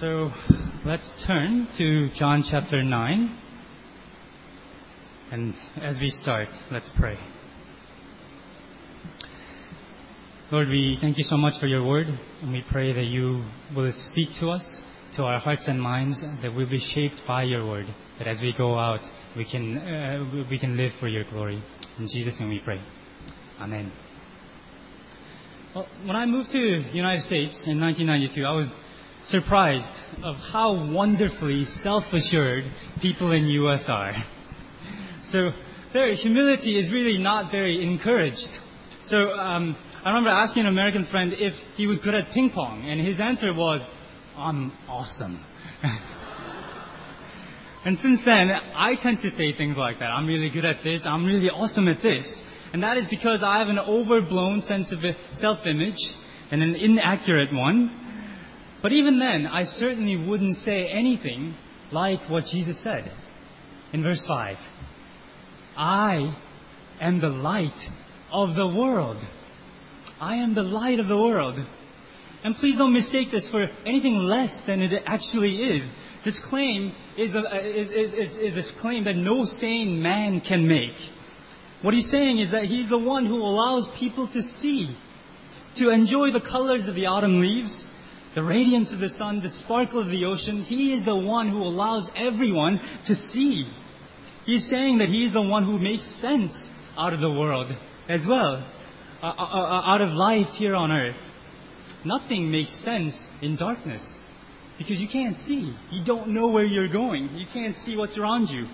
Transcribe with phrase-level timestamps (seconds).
[0.00, 0.32] So
[0.84, 3.38] let's turn to John chapter 9.
[5.30, 7.16] And as we start, let's pray.
[10.50, 12.08] Lord, we thank you so much for your word,
[12.42, 13.44] and we pray that you
[13.76, 14.80] will speak to us,
[15.16, 17.86] to our hearts and minds, that we'll be shaped by your word,
[18.18, 19.00] that as we go out,
[19.36, 21.62] we can, uh, we can live for your glory.
[22.00, 22.82] In Jesus' name we pray.
[23.60, 23.92] Amen.
[25.72, 28.74] Well, when I moved to the United States in 1992, I was
[29.26, 29.84] surprised
[30.22, 32.64] of how wonderfully self-assured
[33.00, 33.84] people in U.S.
[33.88, 34.14] are.
[35.24, 35.50] So
[35.92, 38.48] their humility is really not very encouraged.
[39.04, 42.84] So um, I remember asking an American friend if he was good at ping pong,
[42.86, 43.80] and his answer was,
[44.36, 45.44] "I'm awesome."
[47.84, 50.06] and since then, I tend to say things like that.
[50.06, 51.04] I'm really good at this.
[51.06, 52.42] I'm really awesome at this.
[52.72, 54.98] And that is because I have an overblown sense of
[55.34, 55.98] self-image
[56.50, 58.03] and an inaccurate one.
[58.84, 61.54] But even then, I certainly wouldn't say anything
[61.90, 63.10] like what Jesus said
[63.94, 64.58] in verse 5.
[65.74, 66.36] I
[67.00, 67.70] am the light
[68.30, 69.16] of the world.
[70.20, 71.66] I am the light of the world.
[72.44, 75.90] And please don't mistake this for anything less than it actually is.
[76.26, 80.68] This claim is a, is, is, is, is a claim that no sane man can
[80.68, 80.98] make.
[81.80, 84.94] What he's saying is that he's the one who allows people to see,
[85.76, 87.82] to enjoy the colors of the autumn leaves,
[88.34, 90.62] the radiance of the sun, the sparkle of the ocean.
[90.62, 93.70] He is the one who allows everyone to see.
[94.44, 96.52] He's saying that he is the one who makes sense
[96.98, 97.70] out of the world
[98.08, 98.66] as well,
[99.22, 101.16] uh, uh, uh, out of life here on earth.
[102.04, 104.02] Nothing makes sense in darkness
[104.78, 105.74] because you can't see.
[105.90, 107.30] You don't know where you're going.
[107.36, 108.66] You can't see what's around you.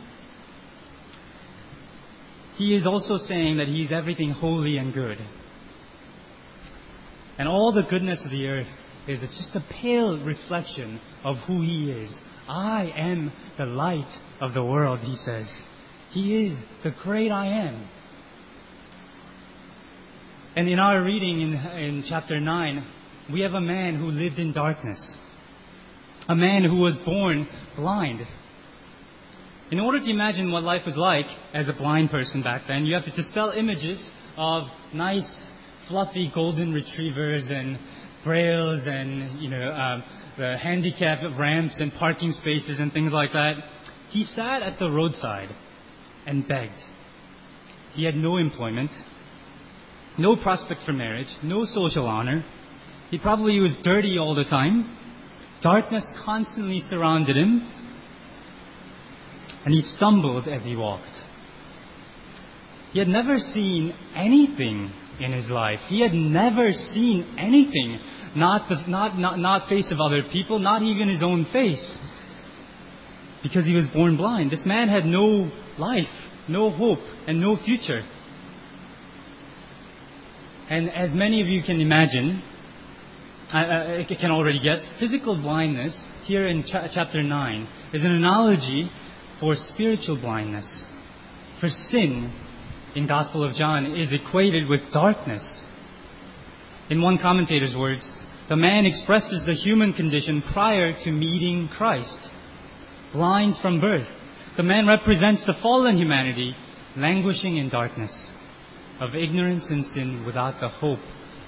[2.57, 5.19] He is also saying that He is everything holy and good.
[7.39, 8.67] And all the goodness of the earth
[9.11, 12.17] is just a pale reflection of who He is.
[12.49, 15.51] I am the light of the world, He says.
[16.11, 17.89] He is the great I am.
[20.57, 22.87] And in our reading in, in chapter 9,
[23.33, 25.19] we have a man who lived in darkness,
[26.29, 28.27] a man who was born blind.
[29.71, 32.95] In order to imagine what life was like as a blind person back then, you
[32.95, 35.53] have to dispel images of nice,
[35.89, 37.79] fluffy golden retrievers and
[38.25, 40.05] brails and, you know, um,
[40.37, 43.55] the handicap ramps and parking spaces and things like that.
[44.11, 45.51] He sat at the roadside
[46.27, 46.73] and begged.
[47.93, 48.91] He had no employment,
[50.19, 52.45] no prospect for marriage, no social honor.
[53.11, 54.97] He probably was dirty all the time.
[55.63, 57.69] Darkness constantly surrounded him
[59.65, 61.21] and he stumbled as he walked.
[62.93, 65.79] He had never seen anything in his life.
[65.89, 68.01] He had never seen anything,
[68.35, 71.99] not the not, not, not face of other people, not even his own face,
[73.43, 74.51] because he was born blind.
[74.51, 76.05] This man had no life,
[76.49, 78.03] no hope, and no future.
[80.69, 82.43] And as many of you can imagine,
[83.53, 88.89] I, I can already guess, physical blindness here in cha- chapter 9 is an analogy
[89.41, 90.85] for spiritual blindness.
[91.61, 92.33] For sin,
[92.95, 95.65] in the Gospel of John, is equated with darkness.
[96.89, 98.11] In one commentator's words,
[98.49, 102.19] the man expresses the human condition prior to meeting Christ.
[103.13, 104.09] Blind from birth,
[104.57, 106.57] the man represents the fallen humanity
[106.97, 108.33] languishing in darkness,
[109.01, 110.99] of ignorance and sin without the hope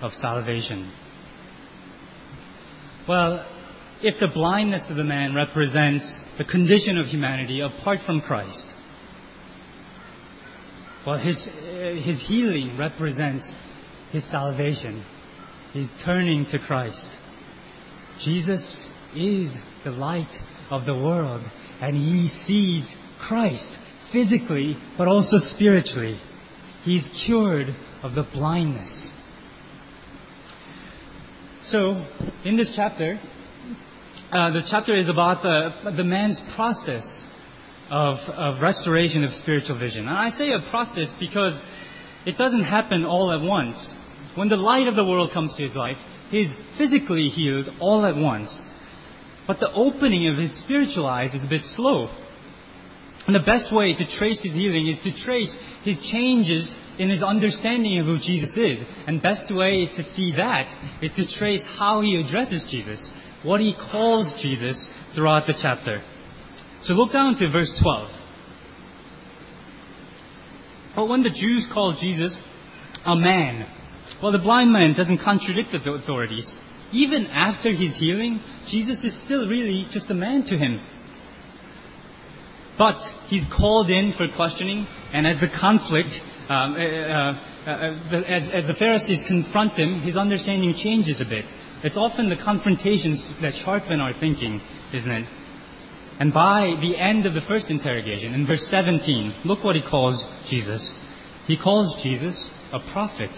[0.00, 0.92] of salvation.
[3.08, 3.44] Well,
[4.00, 8.66] if the blindness of the man represents the condition of humanity apart from Christ,
[11.06, 13.52] well, his, uh, his healing represents
[14.12, 15.04] his salvation.
[15.72, 17.08] He's turning to Christ.
[18.20, 19.52] Jesus is
[19.84, 20.32] the light
[20.70, 21.42] of the world,
[21.80, 22.94] and he sees
[23.26, 23.76] Christ
[24.12, 26.20] physically, but also spiritually.
[26.84, 27.68] He's cured
[28.02, 29.10] of the blindness.
[31.64, 32.06] So,
[32.44, 33.18] in this chapter,
[34.32, 37.24] uh, the chapter is about the, the man's process
[37.90, 40.08] of, of restoration of spiritual vision.
[40.08, 41.60] And I say a process because
[42.26, 43.76] it doesn't happen all at once.
[44.34, 45.98] When the light of the world comes to his life,
[46.30, 48.58] he's physically healed all at once.
[49.46, 52.08] But the opening of his spiritual eyes is a bit slow.
[53.26, 55.54] And the best way to trace his healing is to trace
[55.84, 58.78] his changes in his understanding of who Jesus is.
[59.06, 60.66] And best way to see that
[61.02, 63.10] is to trace how he addresses Jesus
[63.44, 66.02] what he calls Jesus throughout the chapter.
[66.84, 68.08] So look down to verse 12.
[70.96, 72.36] But when the Jews called Jesus
[73.06, 73.66] a man,
[74.22, 76.50] well, the blind man doesn't contradict the authorities.
[76.92, 80.80] even after his healing, Jesus is still really just a man to him.
[82.76, 82.96] But
[83.28, 86.10] he's called in for questioning, and as the conflict,
[86.48, 87.34] um, uh, uh,
[87.66, 91.44] uh, as, as the Pharisees confront him, his understanding changes a bit.
[91.84, 94.60] It's often the confrontations that sharpen our thinking,
[94.92, 95.28] isn't it?
[96.20, 100.24] And by the end of the first interrogation, in verse 17, look what he calls
[100.48, 100.92] Jesus.
[101.46, 103.30] He calls Jesus a prophet.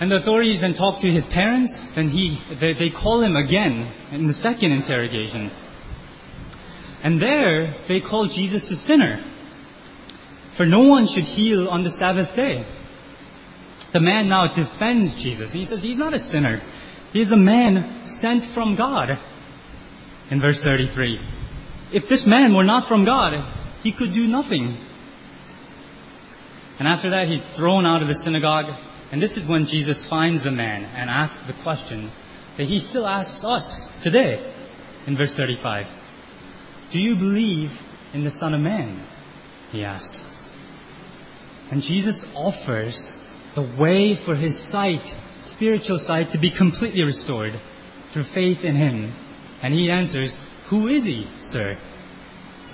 [0.00, 3.92] And the authorities then talk to his parents, then he, they, they call him again
[4.12, 5.50] in the second interrogation.
[7.02, 9.24] And there, they call Jesus a sinner.
[10.56, 12.64] For no one should heal on the Sabbath day.
[13.92, 15.52] The man now defends Jesus.
[15.52, 16.60] He says he's not a sinner.
[17.12, 19.08] He's a man sent from God.
[20.30, 21.18] In verse 33.
[21.92, 23.32] If this man were not from God,
[23.82, 24.76] he could do nothing.
[26.78, 28.66] And after that, he's thrown out of the synagogue.
[29.10, 32.12] And this is when Jesus finds the man and asks the question
[32.58, 33.64] that he still asks us
[34.02, 34.54] today
[35.06, 35.86] in verse 35.
[36.92, 37.70] Do you believe
[38.12, 39.06] in the Son of Man?
[39.70, 40.24] He asks.
[41.70, 42.96] And Jesus offers
[43.54, 45.04] the way for his sight,
[45.42, 47.52] spiritual sight, to be completely restored
[48.12, 49.14] through faith in him.
[49.62, 50.36] And he answers,
[50.70, 51.76] Who is he, sir?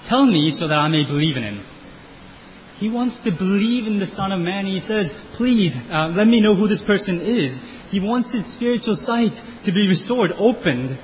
[0.08, 1.64] Tell me so that I may believe in him.
[2.76, 4.66] He wants to believe in the Son of Man.
[4.66, 7.58] He says, Please, uh, let me know who this person is.
[7.90, 9.32] He wants his spiritual sight
[9.64, 10.98] to be restored, opened.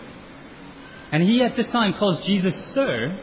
[1.13, 3.19] And he at this time calls Jesus Sir,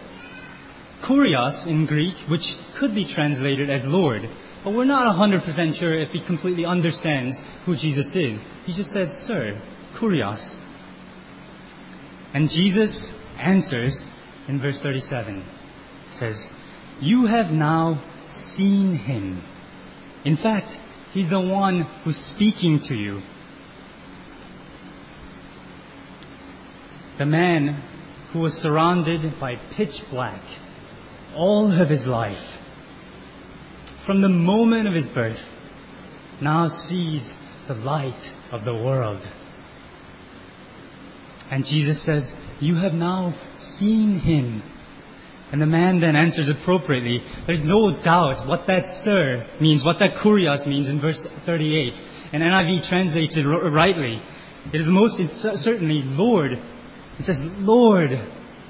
[1.08, 2.46] Kurios in Greek, which
[2.80, 4.24] could be translated as Lord.
[4.64, 8.40] But we're not 100% sure if he completely understands who Jesus is.
[8.66, 9.62] He just says Sir,
[10.00, 10.56] Kurios.
[12.34, 14.04] And Jesus answers
[14.48, 15.46] in verse 37.
[16.20, 16.46] says,
[17.02, 18.04] You have now
[18.56, 19.44] seen him.
[20.26, 20.72] In fact,
[21.14, 23.22] he's the one who's speaking to you.
[27.18, 27.84] The man
[28.32, 30.44] who was surrounded by pitch black
[31.36, 32.38] all of his life,
[34.06, 35.38] from the moment of his birth,
[36.42, 37.30] now sees
[37.68, 39.22] the light of the world.
[41.52, 43.34] And Jesus says, You have now
[43.80, 44.62] seen him.
[45.52, 47.22] And the man then answers appropriately.
[47.46, 51.94] There's no doubt what that sir means, what that kurios means in verse 38.
[52.34, 54.22] And NIV translates it rightly.
[54.74, 55.16] It is most
[55.64, 56.52] certainly Lord.
[57.16, 58.10] He says, Lord,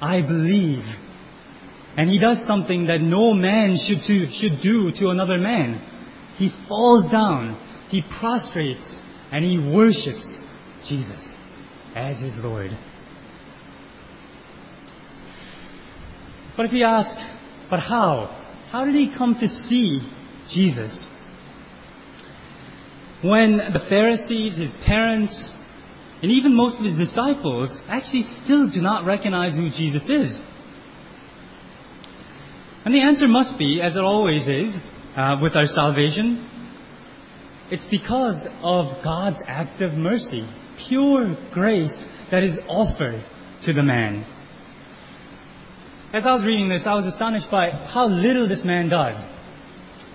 [0.00, 0.84] I believe.
[1.96, 5.84] And he does something that no man should, to, should do to another man.
[6.36, 9.00] He falls down, he prostrates,
[9.32, 10.38] and he worships
[10.88, 11.37] Jesus
[11.94, 12.70] as his Lord.
[16.56, 17.16] But if you ask,
[17.70, 18.34] but how?
[18.70, 20.00] How did he come to see
[20.50, 21.08] Jesus?
[23.22, 25.52] When the Pharisees, his parents,
[26.22, 30.40] and even most of his disciples actually still do not recognize who Jesus is.
[32.84, 34.74] And the answer must be, as it always is,
[35.16, 36.48] uh, with our salvation,
[37.70, 40.48] it's because of God's act of mercy,
[40.88, 43.24] pure grace that is offered
[43.64, 44.26] to the man.
[46.12, 49.14] As I was reading this, I was astonished by how little this man does.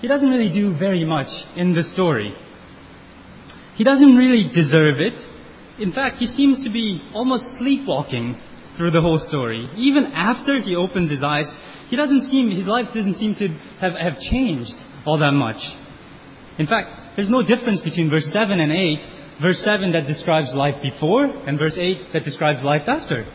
[0.02, 2.34] He doesn't really do very much in the story.
[3.76, 5.14] He doesn't really deserve it.
[5.80, 8.40] In fact, he seems to be almost sleepwalking
[8.78, 9.70] through the whole story.
[9.78, 11.46] Even after he opens his eyes,
[11.90, 13.48] he doesn't seem, his life doesn't seem to
[13.80, 14.74] have, have changed
[15.06, 15.62] all that much.
[16.58, 19.00] In fact, there's no difference between verse 7 and 8.
[19.42, 23.26] Verse 7 that describes life before, and verse 8 that describes life after.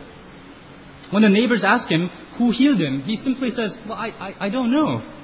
[1.10, 4.48] When the neighbors ask him who healed him, he simply says, Well, I, I, I
[4.50, 5.14] don't know.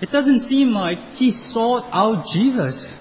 [0.00, 2.96] It doesn't seem like he sought out Jesus.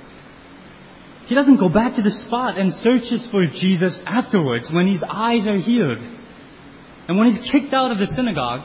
[1.28, 5.46] He doesn't go back to the spot and searches for Jesus afterwards when his eyes
[5.48, 6.00] are healed.
[7.08, 8.62] And when he's kicked out of the synagogue,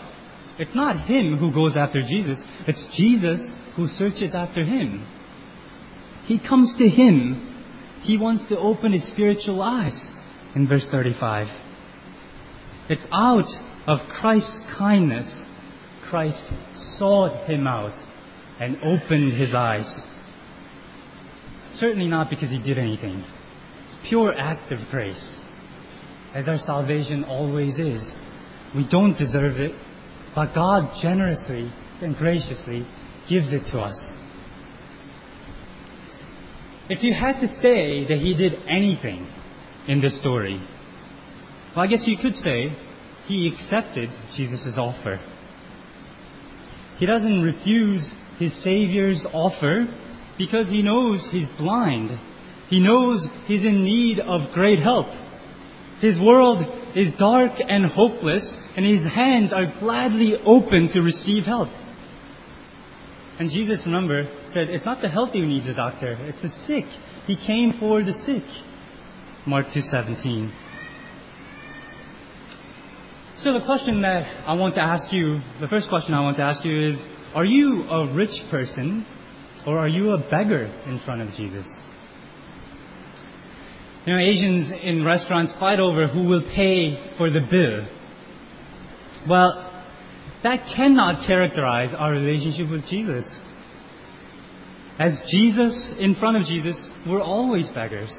[0.59, 5.07] it's not him who goes after Jesus, it's Jesus who searches after him.
[6.25, 7.49] He comes to him.
[8.03, 10.11] He wants to open his spiritual eyes
[10.55, 11.47] in verse 35.
[12.89, 13.47] It's out
[13.87, 15.47] of Christ's kindness
[16.13, 16.43] Christ
[16.99, 17.97] sought him out
[18.61, 19.89] and opened his eyes.
[21.73, 23.25] Certainly not because he did anything.
[23.87, 25.41] It's pure act of grace,
[26.35, 28.13] as our salvation always is.
[28.77, 29.73] We don't deserve it,
[30.35, 32.87] but God generously and graciously
[33.27, 34.17] gives it to us.
[36.89, 39.29] If you had to say that he did anything
[39.87, 40.61] in this story,
[41.75, 42.77] well, I guess you could say
[43.27, 45.21] he accepted Jesus' offer.
[46.99, 49.87] He doesn't refuse his Savior's offer
[50.37, 52.11] because he knows he's blind.
[52.69, 55.07] He knows he's in need of great help.
[56.01, 56.65] His world
[56.97, 61.69] is dark and hopeless, and his hands are gladly open to receive help.
[63.39, 66.85] And Jesus, remember, said, It's not the healthy who needs a doctor, it's the sick.
[67.27, 68.45] He came for the sick.
[69.47, 70.53] Mark 2:17.
[73.37, 76.45] So the question that I want to ask you, the first question I want to
[76.45, 76.97] ask you is,
[77.35, 79.05] are you a rich person
[79.67, 81.67] or are you a beggar in front of Jesus?
[84.07, 87.87] You know, Asians in restaurants fight over who will pay for the bill.
[89.29, 89.72] Well,
[90.43, 93.39] that cannot characterize our relationship with Jesus.
[94.99, 98.13] As Jesus, in front of Jesus, we're always beggars.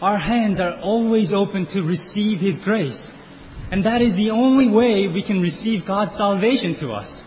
[0.00, 3.10] Our hands are always open to receive His grace.
[3.70, 7.22] And that is the only way we can receive God's salvation to us.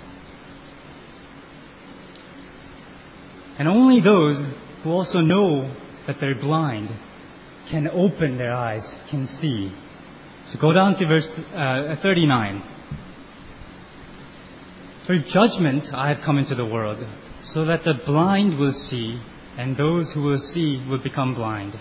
[3.60, 4.43] And only those
[4.84, 5.74] who also know
[6.08, 6.89] that they're blind
[7.70, 9.72] can open their eyes, can see.
[10.48, 12.70] So go down to verse uh, 39.
[15.08, 17.03] For judgment I have come into the world,
[17.53, 19.20] so that the blind will see,
[19.58, 21.74] and those who will see will become blind.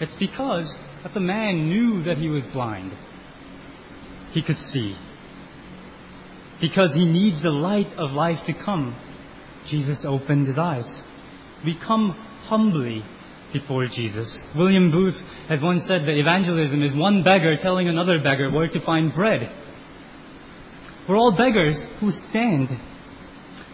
[0.00, 2.92] It's because that the man knew that he was blind.
[4.32, 4.94] He could see.
[6.60, 8.94] Because he needs the light of life to come,
[9.68, 11.02] Jesus opened his eyes.
[11.64, 12.10] We come
[12.44, 13.04] humbly
[13.52, 14.28] before Jesus.
[14.56, 15.16] William Booth
[15.48, 19.50] has once said that evangelism is one beggar telling another beggar where to find bread.
[21.08, 22.68] We're all beggars who stand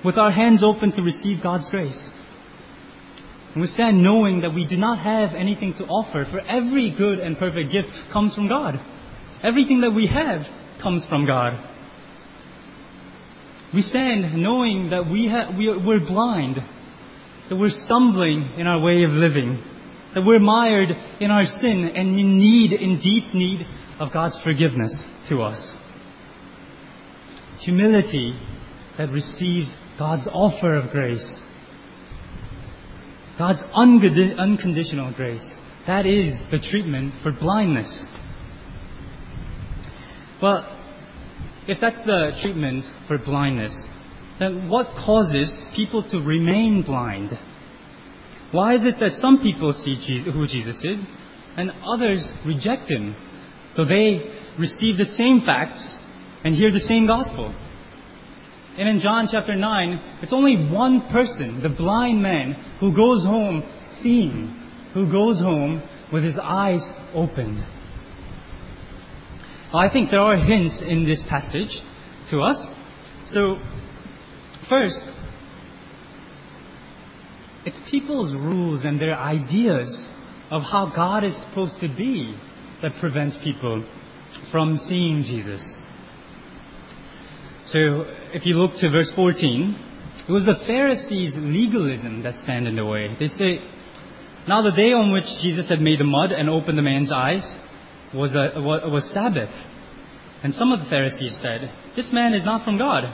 [0.05, 2.09] with our hands open to receive God's grace.
[3.53, 7.19] And we stand knowing that we do not have anything to offer, for every good
[7.19, 8.75] and perfect gift comes from God.
[9.43, 10.43] Everything that we have
[10.81, 11.55] comes from God.
[13.75, 16.59] We stand knowing that we ha- we are, we're blind,
[17.49, 19.61] that we're stumbling in our way of living,
[20.15, 23.67] that we're mired in our sin and in need, in deep need
[23.99, 25.79] of God's forgiveness to us
[27.65, 28.39] humility
[28.99, 31.41] that receives God's offer of grace.
[33.39, 35.45] God's unconditional grace.
[35.87, 38.07] That is the treatment for blindness.
[40.41, 40.71] Well,
[41.67, 43.75] if that's the treatment for blindness,
[44.39, 47.31] then what causes people to remain blind?
[48.53, 50.99] Why is it that some people see who Jesus is
[51.57, 53.17] and others reject him,
[53.77, 54.21] though they
[54.59, 55.97] receive the same facts
[56.45, 57.55] and hear the same gospel.
[58.77, 63.63] And in John chapter 9, it's only one person, the blind man, who goes home
[64.03, 64.61] seeing,
[64.93, 65.83] who goes home
[66.13, 67.65] with his eyes opened.
[69.73, 71.81] I think there are hints in this passage
[72.31, 72.67] to us.
[73.27, 73.57] So,
[74.69, 75.03] first,
[77.65, 80.07] it's people's rules and their ideas
[80.51, 82.37] of how God is supposed to be
[82.83, 83.85] that prevents people
[84.53, 85.73] from seeing Jesus.
[87.75, 89.77] So if you look to verse 14,
[90.29, 93.11] it was the Pharisees' legalism that stand in the way.
[93.19, 93.59] They say,
[94.47, 97.43] now the day on which Jesus had made the mud and opened the man's eyes
[98.15, 99.51] was, a, was Sabbath.
[100.45, 103.13] And some of the Pharisees said, This man is not from God,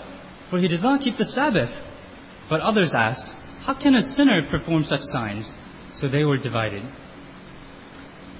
[0.50, 1.70] for he does not keep the Sabbath.
[2.50, 3.32] But others asked,
[3.64, 5.50] How can a sinner perform such signs?
[5.94, 6.82] So they were divided.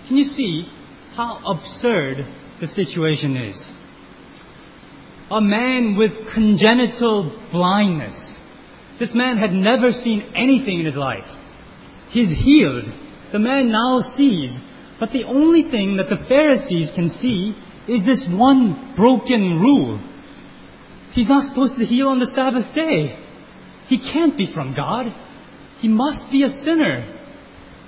[0.06, 0.68] Can you see
[1.16, 2.26] how absurd
[2.60, 3.79] the situation is?
[5.30, 8.37] A man with congenital blindness.
[8.99, 11.25] This man had never seen anything in his life.
[12.10, 12.84] He's healed.
[13.32, 14.56] The man now sees.
[14.99, 17.54] But the only thing that the Pharisees can see
[17.88, 20.00] is this one broken rule.
[21.12, 23.18] He's not supposed to heal on the Sabbath day.
[23.88, 25.06] He can't be from God.
[25.78, 27.18] He must be a sinner,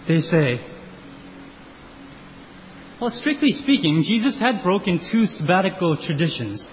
[0.08, 0.60] they say.
[3.00, 6.66] Well, strictly speaking, Jesus had broken two sabbatical traditions.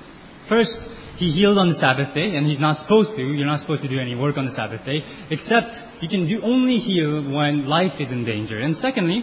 [0.49, 0.75] First,
[1.17, 3.21] he healed on the Sabbath day, and he's not supposed to.
[3.21, 6.41] You're not supposed to do any work on the Sabbath day, except you can do
[6.41, 8.57] only heal when life is in danger.
[8.57, 9.21] And secondly,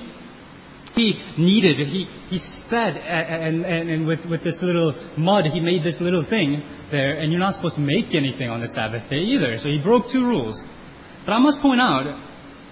[0.95, 5.85] he kneaded, he, he sped, and, and, and with, with this little mud, he made
[5.85, 9.19] this little thing there, and you're not supposed to make anything on the Sabbath day
[9.19, 9.57] either.
[9.59, 10.63] So he broke two rules.
[11.27, 12.05] But I must point out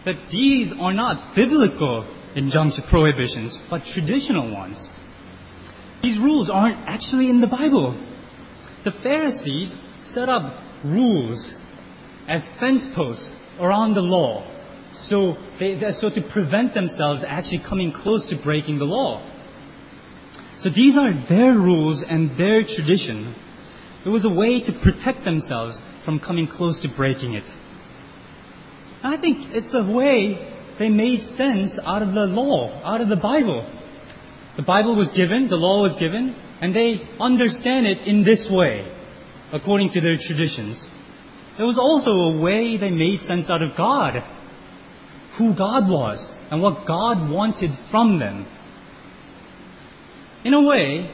[0.04, 2.06] that these are not biblical
[2.36, 4.76] injunctions, prohibitions, but traditional ones.
[6.02, 7.98] These rules aren't actually in the Bible
[8.84, 9.76] the Pharisees
[10.12, 11.54] set up rules
[12.28, 14.50] as fence posts around the law
[15.08, 19.28] so, they, so to prevent themselves actually coming close to breaking the law.
[20.60, 23.34] So these are their rules and their tradition.
[24.06, 27.44] It was a way to protect themselves from coming close to breaking it.
[29.02, 33.08] And I think it's a way they made sense out of the law, out of
[33.08, 33.68] the Bible.
[34.56, 38.90] The Bible was given, the law was given, and they understand it in this way,
[39.52, 40.84] according to their traditions.
[41.56, 44.14] There was also a way they made sense out of God,
[45.38, 48.46] who God was, and what God wanted from them.
[50.44, 51.10] In a way,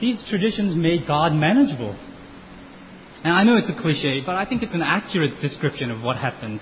[0.00, 1.96] these traditions made God manageable.
[3.22, 6.16] And I know it's a cliche, but I think it's an accurate description of what
[6.16, 6.60] happened.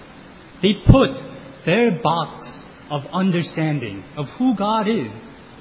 [0.61, 1.16] They put
[1.64, 5.12] their box of understanding of who God is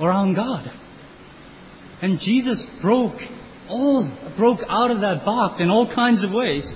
[0.02, 0.72] around God.
[2.02, 3.20] And Jesus broke
[3.70, 6.74] all broke out of that box in all kinds of ways.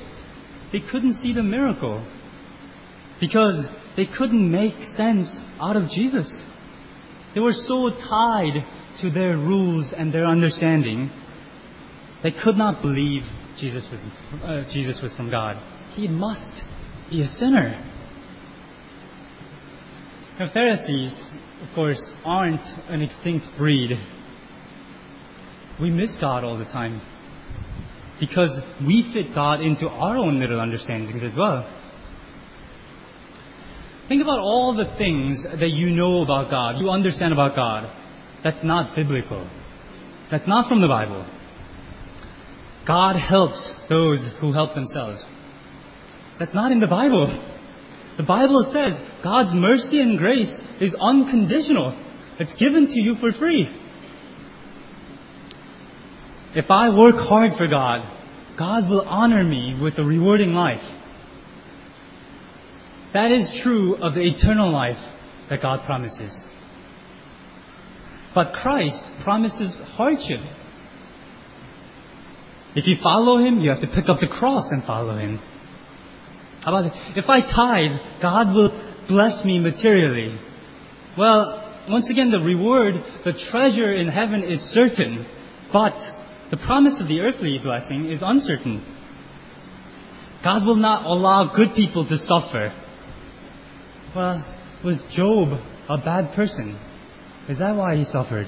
[0.73, 2.05] They couldn't see the miracle
[3.19, 6.29] because they couldn't make sense out of Jesus.
[7.33, 8.65] They were so tied
[9.01, 11.09] to their rules and their understanding,
[12.23, 13.21] they could not believe
[13.59, 13.99] Jesus was,
[14.43, 15.61] uh, Jesus was from God.
[15.95, 16.63] He must
[17.09, 17.87] be a sinner.
[20.39, 21.23] The Pharisees,
[21.61, 23.91] of course, aren't an extinct breed.
[25.81, 27.01] We miss God all the time
[28.19, 31.67] because we fit God into our own little understandings as well.
[34.07, 37.91] Think about all the things that you know about God, you understand about God.
[38.43, 39.49] That's not biblical.
[40.29, 41.25] That's not from the Bible.
[42.87, 45.23] God helps those who help themselves.
[46.39, 47.27] That's not in the Bible.
[48.17, 51.97] The Bible says God's mercy and grace is unconditional.
[52.39, 53.80] It's given to you for free.
[56.53, 58.01] If I work hard for God,
[58.57, 60.81] God will honor me with a rewarding life.
[63.13, 64.97] That is true of the eternal life
[65.49, 66.43] that God promises.
[68.35, 70.39] But Christ promises hardship.
[72.75, 75.39] If you follow Him, you have to pick up the cross and follow Him.
[76.61, 78.69] How about if I tithe, God will
[79.07, 80.39] bless me materially.
[81.17, 85.25] Well, once again, the reward, the treasure in heaven is certain,
[85.73, 85.95] but
[86.51, 88.85] the promise of the earthly blessing is uncertain.
[90.43, 92.73] God will not allow good people to suffer.
[94.13, 94.45] Well,
[94.83, 96.77] was Job a bad person?
[97.47, 98.47] Is that why he suffered?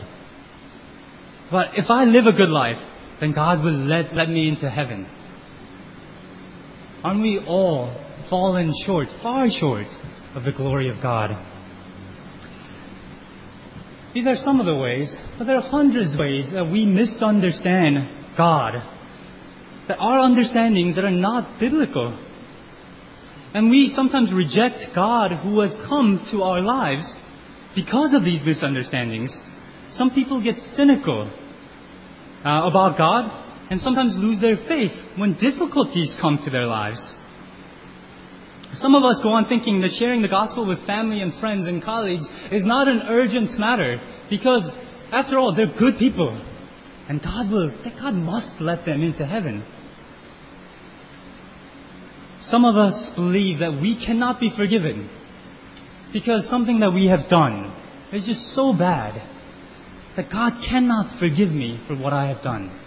[1.49, 2.77] But if I live a good life,
[3.21, 5.07] then God will let, let me into heaven.
[7.03, 7.95] Aren't we all
[8.29, 9.87] fallen short, far short
[10.35, 11.31] of the glory of God?
[14.13, 18.35] These are some of the ways, but there are hundreds of ways that we misunderstand
[18.37, 18.73] God.
[19.87, 22.17] That our understandings that are not biblical.
[23.53, 27.11] And we sometimes reject God who has come to our lives
[27.75, 29.35] because of these misunderstandings,
[29.91, 31.31] some people get cynical
[32.45, 36.99] uh, about God and sometimes lose their faith when difficulties come to their lives.
[38.73, 41.83] Some of us go on thinking that sharing the gospel with family and friends and
[41.83, 44.63] colleagues is not an urgent matter because,
[45.11, 46.29] after all, they're good people.
[47.07, 49.63] And God will, God must let them into heaven.
[52.41, 55.09] Some of us believe that we cannot be forgiven
[56.11, 57.75] because something that we have done
[58.11, 59.21] is just so bad
[60.15, 62.79] that God cannot forgive me for what I have done.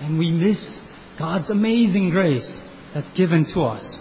[0.00, 0.80] And we miss
[1.18, 2.60] God's amazing grace
[2.92, 3.98] that's given to us.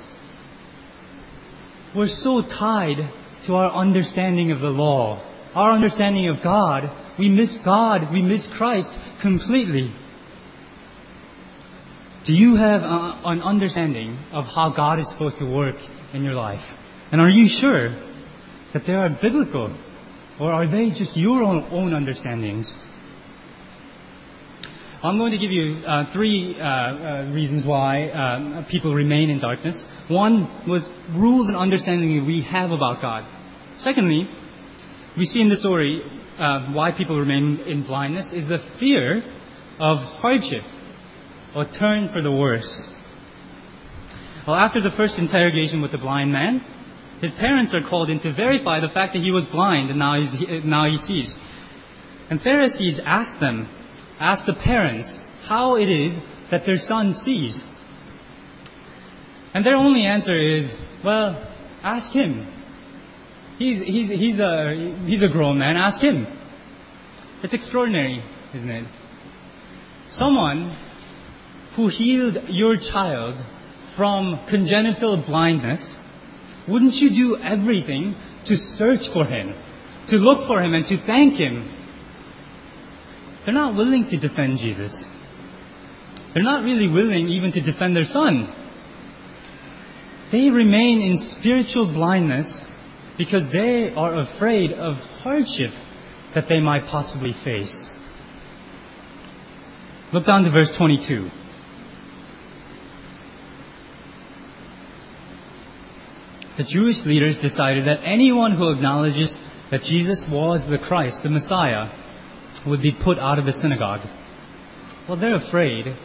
[1.96, 2.98] We're so tied
[3.46, 5.22] to our understanding of the law,
[5.54, 6.84] our understanding of God.
[7.20, 8.90] We miss God, we miss Christ
[9.22, 9.94] completely.
[12.26, 15.76] Do you have a, an understanding of how God is supposed to work
[16.14, 16.64] in your life?
[17.12, 17.90] And are you sure
[18.74, 19.78] that they are biblical?
[20.40, 22.74] Or are they just your own, own understandings?
[25.04, 29.40] I'm going to give you uh, three uh, uh, reasons why uh, people remain in
[29.40, 29.84] darkness.
[30.10, 33.24] One was rules and understanding we have about God.
[33.80, 34.28] Secondly,
[35.18, 36.02] we see in the story
[36.38, 39.24] uh, why people remain in blindness is the fear
[39.80, 40.64] of hardship
[41.56, 42.90] or turn for the worse.
[44.46, 46.62] Well, after the first interrogation with the blind man,
[47.22, 50.20] his parents are called in to verify the fact that he was blind and now,
[50.66, 51.34] now he sees.
[52.30, 53.70] And Pharisees ask them,
[54.20, 55.14] ask the parents,
[55.48, 56.18] how it is
[56.52, 57.62] that their son sees.
[59.54, 60.72] And their only answer is,
[61.04, 61.36] well,
[61.84, 62.50] ask him.
[63.58, 66.26] He's, he's, he's, a, he's a grown man, ask him.
[67.44, 68.24] It's extraordinary,
[68.56, 68.88] isn't it?
[70.10, 70.78] Someone
[71.76, 73.36] who healed your child
[73.96, 75.98] from congenital blindness
[76.68, 79.54] wouldn't you do everything to search for him,
[80.08, 81.70] to look for him, and to thank him?
[83.46, 85.04] They're not willing to defend Jesus.
[86.34, 88.63] They're not really willing even to defend their son.
[90.34, 92.66] They remain in spiritual blindness
[93.20, 95.70] because they are afraid of hardship
[96.34, 97.72] that they might possibly face.
[100.12, 101.30] Look down to verse 22.
[106.58, 111.92] The Jewish leaders decided that anyone who acknowledges that Jesus was the Christ, the Messiah,
[112.66, 114.02] would be put out of the synagogue.
[115.08, 115.96] Well, they're afraid,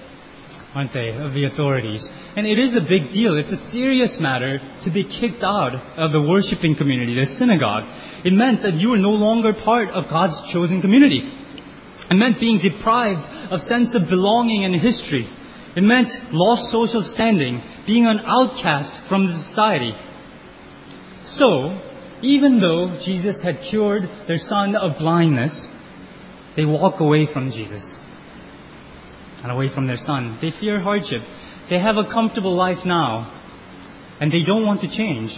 [0.74, 2.07] aren't they, of the authorities.
[2.37, 3.38] And it is a big deal.
[3.38, 7.85] It's a serious matter to be kicked out of the worshiping community, the synagogue.
[8.24, 11.22] It meant that you were no longer part of God's chosen community.
[12.11, 15.28] It meant being deprived of sense of belonging and history.
[15.76, 19.92] It meant lost social standing, being an outcast from the society.
[21.24, 21.81] So,
[22.20, 25.66] even though Jesus had cured their son of blindness,
[26.57, 27.85] they walk away from Jesus
[29.42, 30.38] and away from their son.
[30.40, 31.22] They fear hardship.
[31.70, 33.35] They have a comfortable life now,
[34.20, 35.31] and they don't want to change.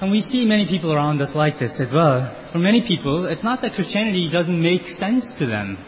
[0.00, 2.50] And we see many people around us like this as well.
[2.52, 5.78] For many people, it's not that Christianity doesn't make sense to them.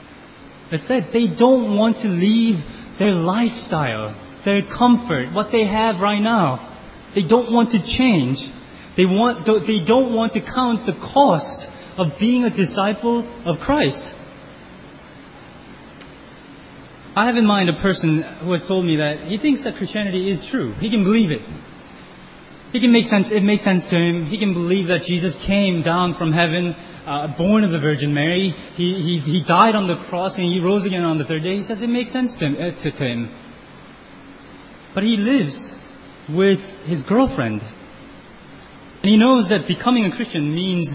[0.72, 2.56] It's that they don't want to leave
[2.98, 6.72] their lifestyle, their comfort, what they have right now.
[7.14, 8.38] They don't want to change.
[8.96, 14.02] They, want, they don't want to count the cost of being a disciple of Christ.
[17.16, 20.28] I have in mind a person who has told me that he thinks that Christianity
[20.28, 20.74] is true.
[20.74, 21.40] He can believe it.
[22.72, 23.32] He can make sense.
[23.32, 24.26] It makes sense to him.
[24.26, 26.76] He can believe that Jesus came down from heaven,
[27.06, 28.52] uh, born of the Virgin Mary.
[28.76, 31.56] He, he, he died on the cross and he rose again on the third day.
[31.56, 32.54] He says it makes sense to him.
[32.56, 33.34] Uh, to, to him.
[34.94, 35.56] But he lives
[36.28, 37.62] with his girlfriend.
[37.62, 40.92] And he knows that becoming a Christian means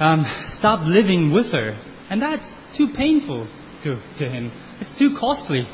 [0.00, 0.24] um,
[0.56, 1.78] stop living with her.
[2.08, 3.46] And that's too painful
[3.84, 4.50] to, to him.
[4.80, 5.68] It's too costly.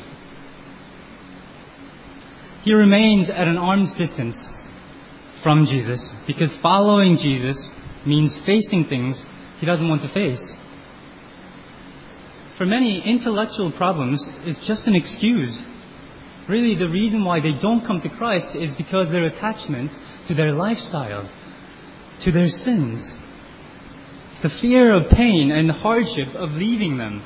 [2.63, 4.37] He remains at an arm's distance
[5.43, 7.69] from Jesus because following Jesus
[8.05, 9.23] means facing things
[9.59, 10.53] he doesn't want to face.
[12.57, 15.63] For many, intellectual problems is just an excuse
[16.47, 19.91] Really, the reason why they don't come to Christ is because their attachment
[20.29, 21.29] to their lifestyle,
[22.23, 23.11] to their sins,
[24.41, 27.21] the fear of pain and hardship of leaving them.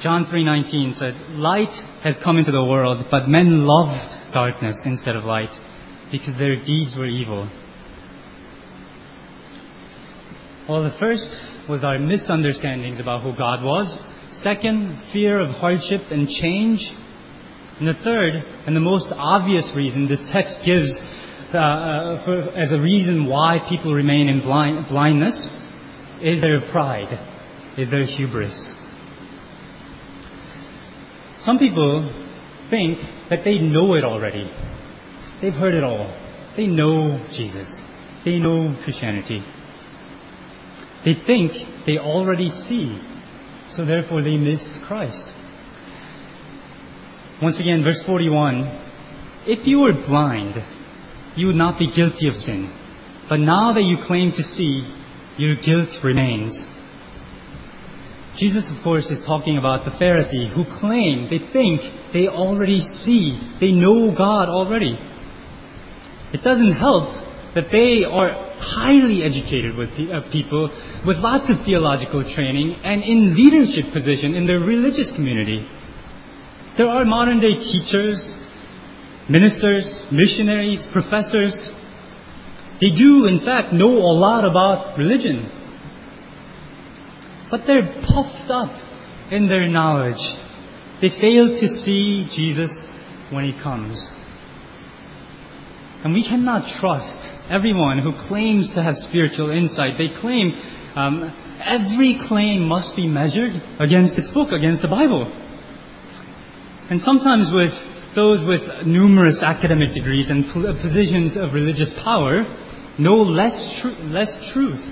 [0.00, 5.24] John 3:19 said, "Light has come into the world, but men loved darkness instead of
[5.24, 5.50] light,
[6.10, 7.48] because their deeds were evil."
[10.68, 11.28] Well, the first
[11.68, 14.00] was our misunderstandings about who God was,
[14.42, 16.78] Second, fear of hardship and change.
[17.78, 18.34] And the third,
[18.66, 20.94] and the most obvious reason this text gives
[21.52, 25.34] uh, uh, for, as a reason why people remain in blind, blindness,
[26.22, 27.18] is their pride,
[27.76, 28.54] is their hubris.
[31.40, 32.08] Some people
[32.70, 32.98] think
[33.30, 34.50] that they know it already.
[35.40, 36.16] They've heard it all.
[36.56, 37.80] They know Jesus.
[38.24, 39.42] They know Christianity.
[41.04, 41.52] They think
[41.86, 43.00] they already see
[43.76, 45.32] so therefore they miss Christ.
[47.42, 50.54] Once again, verse 41 If you were blind,
[51.36, 52.76] you would not be guilty of sin.
[53.28, 54.82] But now that you claim to see,
[55.38, 56.60] your guilt remains.
[58.40, 61.82] Jesus, of course, is talking about the Pharisee who claim, they think
[62.14, 64.96] they already see, they know God already.
[66.32, 67.12] It doesn't help
[67.54, 70.72] that they are highly educated with uh, people
[71.06, 75.66] with lots of theological training and in leadership position in their religious community.
[76.78, 78.16] There are modern day teachers,
[79.28, 81.52] ministers, missionaries, professors.
[82.80, 85.59] They do, in fact, know a lot about religion.
[87.50, 88.70] But they're puffed up
[89.32, 90.20] in their knowledge.
[91.00, 92.70] They fail to see Jesus
[93.30, 93.98] when he comes.
[96.04, 97.18] And we cannot trust
[97.50, 99.98] everyone who claims to have spiritual insight.
[99.98, 100.52] They claim
[100.94, 101.32] um,
[101.64, 105.30] every claim must be measured against this book, against the Bible.
[106.90, 107.72] And sometimes with
[108.16, 110.44] those with numerous academic degrees and
[110.80, 112.42] positions of religious power
[112.98, 114.82] know less, tr- less truth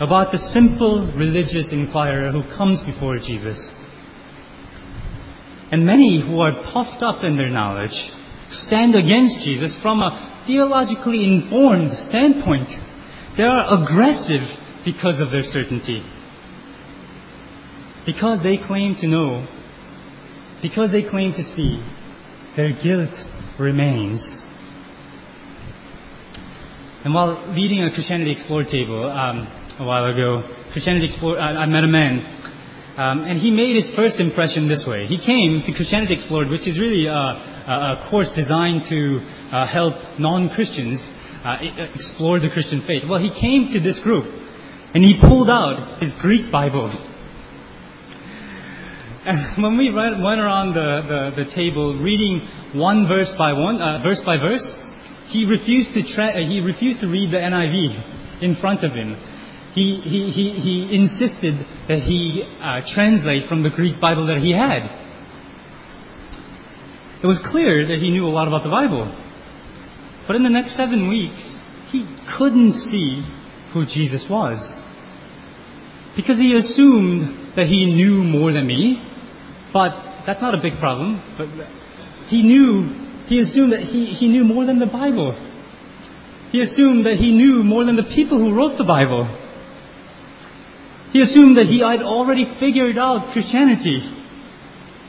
[0.00, 3.72] about the simple religious inquirer who comes before Jesus.
[5.70, 7.94] And many who are puffed up in their knowledge
[8.50, 12.68] stand against Jesus from a theologically informed standpoint.
[13.36, 14.42] They are aggressive
[14.84, 16.02] because of their certainty.
[18.06, 19.46] Because they claim to know,
[20.60, 21.82] because they claim to see,
[22.56, 23.14] their guilt
[23.58, 24.22] remains.
[27.04, 31.66] And while leading a Christianity Explored table um, a while ago, Christianity Explored, I, I
[31.66, 32.44] met a man
[32.94, 35.06] Um, and he made his first impression this way.
[35.06, 39.18] He came to Christianity Explored, which is really a, a, course designed to
[39.50, 41.02] uh, help non-Christians
[41.42, 41.58] uh,
[41.90, 43.02] explore the Christian faith.
[43.10, 44.30] Well, he came to this group,
[44.94, 46.94] and he pulled out his Greek Bible.
[49.26, 52.46] And when we went, went around the, the, the, table reading
[52.78, 54.62] one verse by one, uh, verse by verse,
[55.34, 59.18] he refused to tra- uh, he refused to read the NIV in front of him
[59.74, 61.54] he, he, he, he insisted
[61.88, 64.86] that he uh, translate from the Greek Bible that he had.
[67.22, 69.10] It was clear that he knew a lot about the Bible.
[70.28, 71.58] But in the next seven weeks,
[71.90, 72.06] he
[72.38, 73.26] couldn't see
[73.72, 74.62] who Jesus was.
[76.14, 79.02] Because he assumed that he knew more than me,
[79.72, 79.90] but
[80.24, 81.20] that's not a big problem.
[81.36, 81.48] But
[82.28, 85.34] he knew, he assumed that he, he knew more than the Bible.
[86.52, 89.40] He assumed that he knew more than the people who wrote the Bible.
[91.14, 94.02] He assumed that he had already figured out Christianity.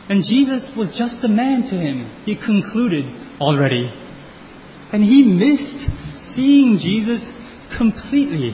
[0.07, 2.21] And Jesus was just a man to him.
[2.29, 3.09] He concluded
[3.41, 3.89] already.
[4.93, 5.81] And he missed
[6.37, 7.25] seeing Jesus
[7.75, 8.53] completely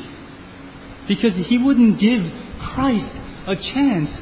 [1.11, 2.23] because he wouldn't give
[2.71, 3.11] Christ
[3.43, 4.15] a chance.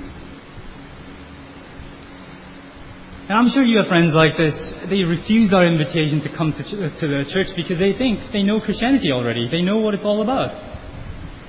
[3.30, 4.58] And I'm sure you have friends like this.
[4.90, 8.60] They refuse our invitation to come to, to the church because they think they know
[8.60, 9.48] Christianity already.
[9.52, 10.50] They know what it's all about.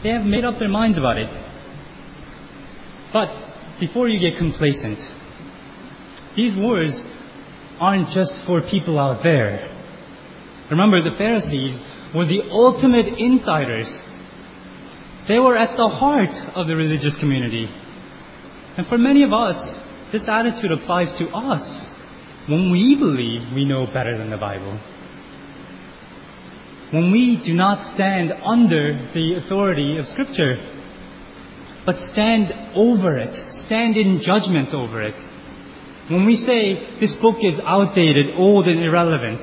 [0.05, 1.49] They have made up their minds about it.
[3.13, 3.29] But
[3.81, 4.99] before you get complacent,
[6.37, 7.01] these words
[7.81, 9.69] aren't just for people out there.
[10.71, 11.79] Remember, the Pharisees
[12.15, 13.91] were the ultimate insiders.
[15.27, 17.69] They were at the heart of the religious community.
[18.77, 19.57] And for many of us,
[20.13, 21.89] this attitude applies to us
[22.49, 24.79] when we believe we know better than the Bible.
[26.93, 30.57] When we do not stand under the authority of Scripture
[31.87, 33.35] but stand over it,
[33.67, 35.15] stand in judgment over it.
[36.11, 39.41] When we say this book is outdated, old, and irrelevant,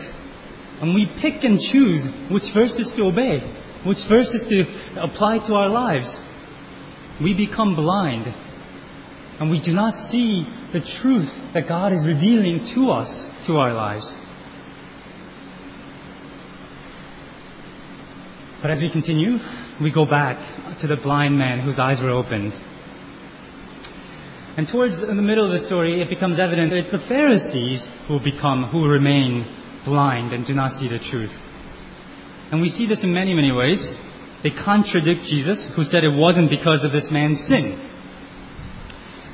[0.81, 3.39] and we pick and choose which verses to obey,
[3.85, 6.07] which verses to apply to our lives,
[7.21, 8.25] we become blind.
[9.39, 13.07] And we do not see the truth that God is revealing to us,
[13.47, 14.13] to our lives.
[18.61, 19.37] But as we continue,
[19.81, 20.37] we go back
[20.81, 22.53] to the blind man whose eyes were opened.
[24.57, 28.17] And towards the middle of the story, it becomes evident that it's the Pharisees who
[28.19, 29.45] become, who remain
[29.85, 31.33] blind and do not see the truth.
[32.51, 33.77] And we see this in many, many ways.
[34.41, 37.83] They contradict Jesus, who said it wasn't because of this man's sin.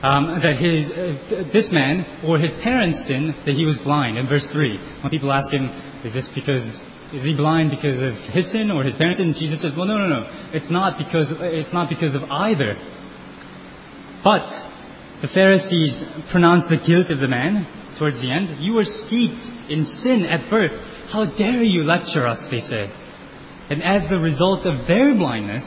[0.04, 4.18] Um, that his, uh, this man or his parents' sin that he was blind.
[4.18, 5.72] In verse 3, when people ask him,
[6.04, 6.68] is this because
[7.14, 9.36] is he blind because of his sin or his parents' sin?
[9.38, 10.50] Jesus says, well, no, no, no.
[10.52, 12.76] It's not because, it's not because of either.
[14.24, 14.50] But
[15.22, 17.68] the Pharisees pronounced the guilt of the man
[18.00, 18.64] towards the end.
[18.64, 20.74] You were steeped in sin at birth.
[21.12, 22.90] How dare you lecture us, they say.
[23.70, 25.64] And as the result of their blindness,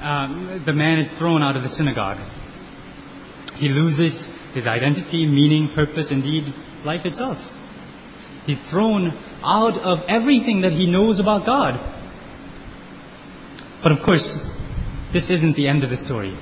[0.00, 2.18] um, the man is thrown out of the synagogue.
[3.56, 6.44] He loses his identity, meaning, purpose, indeed,
[6.84, 7.38] life itself.
[8.46, 9.10] He's thrown
[9.42, 11.74] out of everything that he knows about God.
[13.82, 14.26] But of course,
[15.12, 16.36] this isn't the end of the story.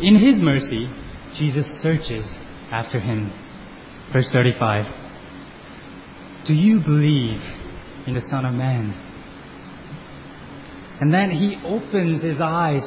[0.00, 0.88] In his mercy,
[1.36, 2.26] Jesus searches
[2.70, 3.32] after him.
[4.12, 4.84] Verse 35.
[6.46, 7.40] Do you believe
[8.06, 8.94] in the Son of Man?
[11.00, 12.84] And then he opens his eyes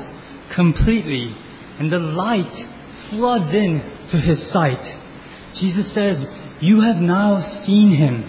[0.55, 1.35] completely,
[1.79, 2.53] and the light
[3.09, 4.83] floods in to his sight.
[5.59, 6.23] Jesus says,
[6.61, 8.23] you have now seen him,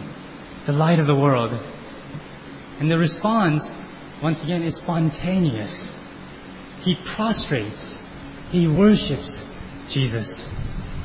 [0.66, 1.52] the light of the world.
[2.78, 3.62] And the response,
[4.22, 5.92] once again, is spontaneous.
[6.82, 7.98] He prostrates.
[8.50, 9.42] He worships
[9.92, 10.28] Jesus.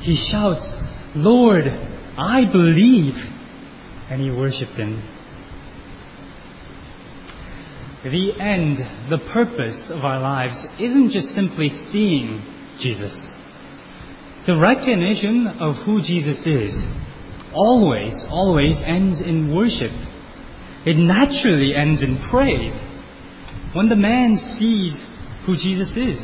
[0.02, 0.76] He shouts,
[1.16, 1.66] Lord,
[2.18, 3.16] I believe.
[4.10, 5.02] And he worshiped him.
[8.04, 8.78] The end,
[9.10, 12.40] the purpose of our lives isn't just simply seeing
[12.80, 13.14] Jesus.
[14.46, 16.86] The recognition of who Jesus is
[17.56, 19.92] always, always ends in worship.
[20.86, 22.76] It naturally ends in praise.
[23.74, 24.94] When the man sees
[25.46, 26.22] who Jesus is,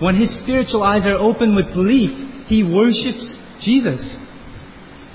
[0.00, 4.00] when his spiritual eyes are open with belief, he worships Jesus.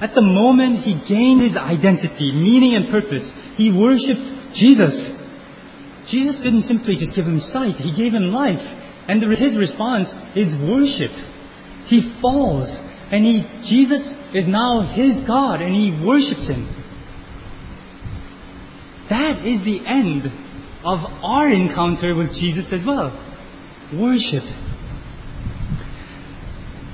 [0.02, 4.96] At the moment he gained his identity, meaning, and purpose, he worshipped Jesus.
[6.12, 8.62] Jesus didn't simply just give him sight, he gave him life.
[9.08, 11.12] And his response is worship.
[11.88, 12.68] He falls
[13.14, 16.66] and he, Jesus is now his God and he worships him.
[19.08, 20.26] That is the end
[20.84, 23.14] of our encounter with Jesus as well.
[23.94, 24.42] Worship.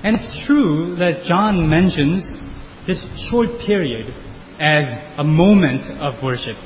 [0.03, 2.29] And it's true that John mentions
[2.85, 2.99] this
[3.31, 4.13] short period
[4.59, 4.83] as
[5.17, 6.57] a moment of worship.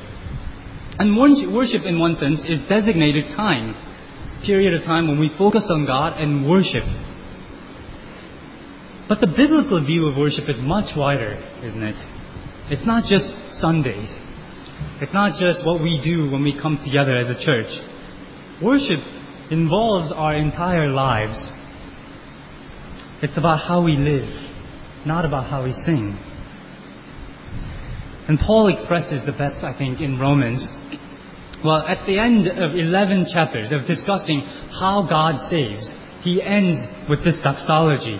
[0.97, 3.75] And worship, in one sense, is designated time,
[4.43, 6.85] period of time when we focus on God and worship.
[9.09, 11.95] But the biblical view of worship is much wider, isn't it?
[12.71, 13.27] It's not just
[13.59, 14.09] Sundays.
[15.01, 17.67] It's not just what we do when we come together as a church.
[18.61, 18.99] Worship
[19.51, 21.35] involves our entire lives.
[23.21, 24.29] It's about how we live,
[25.05, 26.17] not about how we sing.
[28.27, 30.65] And Paul expresses the best, I think, in Romans.
[31.63, 34.39] Well, at the end of 11 chapters of discussing
[34.79, 38.17] how God saves, he ends with this doxology.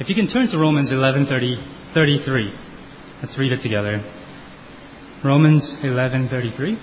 [0.00, 2.52] If you can turn to Romans 11:30, 33.
[3.20, 4.00] Let's read it together.
[5.24, 6.78] Romans 11:33.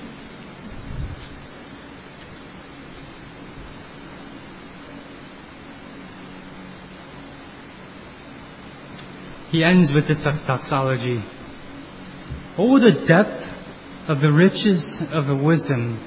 [9.52, 11.24] He ends with this doxology.
[12.58, 16.00] Oh, the depth of the riches of the wisdom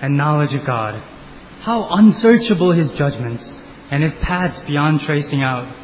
[0.00, 1.02] and knowledge of God.
[1.60, 3.58] How unsearchable his judgments
[3.90, 5.83] and his paths beyond tracing out.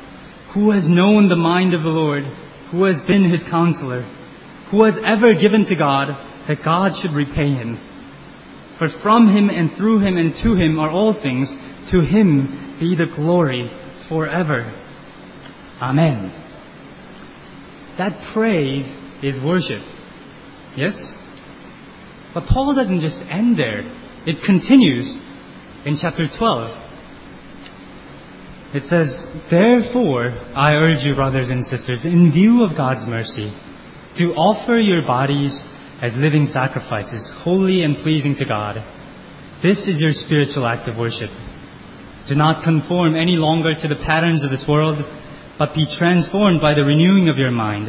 [0.55, 2.25] Who has known the mind of the Lord?
[2.73, 4.03] Who has been his counselor?
[4.71, 6.09] Who has ever given to God
[6.49, 7.79] that God should repay him?
[8.79, 11.53] For from him and through him and to him are all things.
[11.93, 13.71] To him be the glory
[14.09, 14.73] forever.
[15.81, 16.33] Amen.
[17.99, 18.87] That praise
[19.23, 19.83] is worship.
[20.77, 20.97] Yes?
[22.33, 23.83] But Paul doesn't just end there.
[24.27, 25.17] It continues
[25.85, 26.90] in chapter 12.
[28.73, 29.11] It says,
[29.51, 33.51] Therefore, I urge you, brothers and sisters, in view of God's mercy,
[34.19, 35.59] to offer your bodies
[36.03, 38.77] as living sacrifices, holy and pleasing to God.
[39.63, 41.31] This is your spiritual act of worship.
[42.29, 45.03] Do not conform any longer to the patterns of this world,
[45.59, 47.89] but be transformed by the renewing of your mind.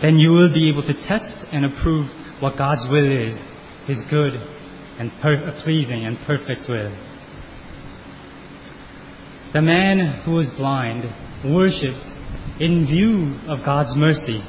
[0.00, 2.08] Then you will be able to test and approve
[2.40, 3.36] what God's will is,
[3.86, 4.34] His good
[4.98, 6.90] and per- pleasing and perfect will.
[9.56, 11.04] The man who was blind
[11.42, 12.04] worshipped
[12.60, 14.44] in view of God's mercy.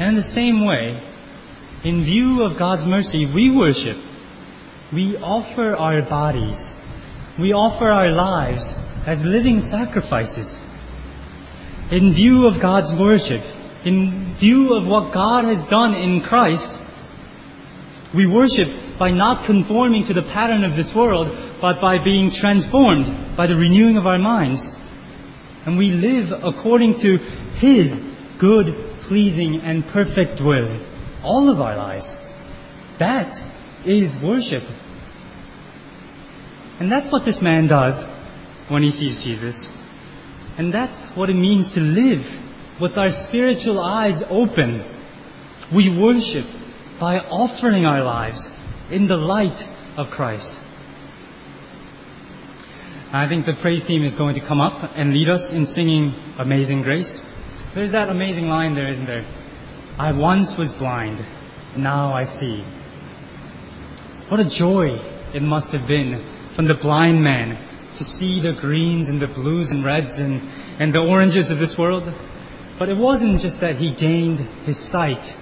[0.00, 0.96] And in the same way,
[1.84, 3.98] in view of God's mercy, we worship.
[4.90, 6.56] We offer our bodies.
[7.38, 8.64] We offer our lives
[9.06, 10.48] as living sacrifices.
[11.92, 13.44] In view of God's worship,
[13.84, 16.72] in view of what God has done in Christ,
[18.16, 23.36] we worship by not conforming to the pattern of this world, but by being transformed
[23.36, 24.62] by the renewing of our minds.
[25.66, 27.18] And we live according to
[27.60, 27.90] His
[28.40, 28.66] good,
[29.08, 30.86] pleasing, and perfect will.
[31.22, 32.06] All of our lives.
[32.98, 33.30] That
[33.86, 34.62] is worship.
[36.80, 37.94] And that's what this man does
[38.70, 39.66] when he sees Jesus.
[40.56, 42.24] And that's what it means to live
[42.80, 44.80] with our spiritual eyes open.
[45.74, 46.46] We worship
[46.98, 48.48] by offering our lives
[48.90, 49.60] in the light
[49.98, 50.50] of Christ.
[53.12, 56.14] I think the praise team is going to come up and lead us in singing
[56.38, 57.20] Amazing Grace.
[57.74, 59.26] There's that amazing line there, isn't there?
[59.98, 61.18] I once was blind,
[61.76, 62.62] now I see.
[64.30, 64.94] What a joy
[65.34, 66.22] it must have been
[66.54, 67.58] from the blind man
[67.98, 70.40] to see the greens and the blues and reds and,
[70.80, 72.04] and the oranges of this world.
[72.78, 75.34] But it wasn't just that he gained his sight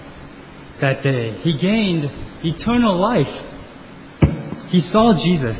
[0.80, 2.08] that day, he gained
[2.42, 3.44] eternal life.
[4.70, 5.58] He saw Jesus.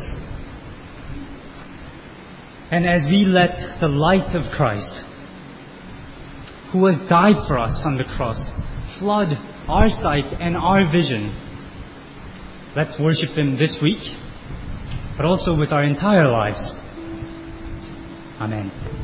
[2.70, 5.04] And as we let the light of Christ,
[6.72, 8.38] who has died for us on the cross,
[8.98, 9.28] flood
[9.68, 11.32] our sight and our vision,
[12.76, 14.02] let's worship Him this week,
[15.16, 16.60] but also with our entire lives.
[18.40, 18.97] Amen.